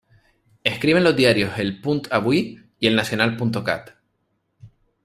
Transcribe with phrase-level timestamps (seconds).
[0.63, 3.91] Escribe en los diarios "El Punt Avui" y "ElNacional.cat".